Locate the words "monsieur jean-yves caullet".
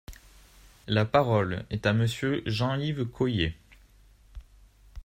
1.93-3.53